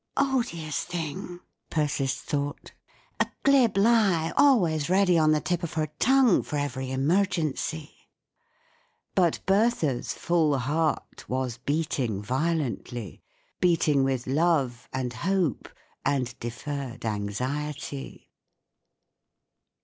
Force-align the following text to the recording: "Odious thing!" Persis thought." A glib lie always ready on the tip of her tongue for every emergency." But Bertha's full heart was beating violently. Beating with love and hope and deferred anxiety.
"Odious 0.17 0.83
thing!" 0.83 1.41
Persis 1.69 2.15
thought." 2.21 2.73
A 3.19 3.27
glib 3.43 3.77
lie 3.77 4.33
always 4.35 4.89
ready 4.89 5.15
on 5.15 5.31
the 5.31 5.39
tip 5.39 5.61
of 5.61 5.73
her 5.73 5.89
tongue 5.99 6.41
for 6.41 6.55
every 6.57 6.89
emergency." 6.89 7.91
But 9.13 9.41
Bertha's 9.45 10.13
full 10.13 10.57
heart 10.57 11.29
was 11.29 11.59
beating 11.59 12.19
violently. 12.19 13.21
Beating 13.59 14.03
with 14.03 14.25
love 14.25 14.89
and 14.91 15.13
hope 15.13 15.69
and 16.03 16.33
deferred 16.39 17.05
anxiety. 17.05 18.31